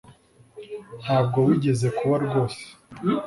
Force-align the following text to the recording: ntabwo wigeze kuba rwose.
ntabwo 1.01 1.37
wigeze 1.47 1.87
kuba 1.97 2.15
rwose. 2.25 2.61